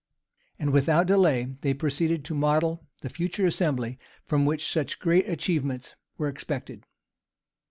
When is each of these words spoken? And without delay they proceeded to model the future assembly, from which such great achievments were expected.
And 0.57 0.73
without 0.73 1.05
delay 1.05 1.57
they 1.61 1.75
proceeded 1.75 2.25
to 2.25 2.33
model 2.33 2.87
the 3.03 3.07
future 3.09 3.45
assembly, 3.45 3.99
from 4.25 4.47
which 4.47 4.65
such 4.71 4.97
great 4.97 5.29
achievments 5.29 5.95
were 6.17 6.27
expected. 6.27 6.87